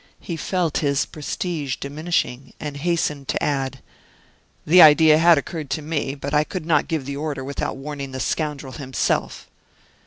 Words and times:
He 0.19 0.35
felt 0.35 0.79
his 0.79 1.05
prestige 1.05 1.75
diminishing, 1.75 2.53
and 2.59 2.75
hastened 2.77 3.27
to 3.27 3.43
add: 3.43 3.83
"The 4.65 4.81
idea 4.81 5.19
had 5.19 5.37
occurred 5.37 5.69
to 5.69 5.83
me; 5.83 6.15
but 6.15 6.33
I 6.33 6.43
could 6.43 6.65
not 6.65 6.87
give 6.87 7.05
the 7.05 7.17
order 7.17 7.43
without 7.43 7.77
warning 7.77 8.11
the 8.11 8.19
scoundrel 8.19 8.71
himself." 8.73 9.47